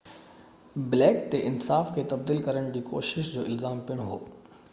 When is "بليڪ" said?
0.93-1.19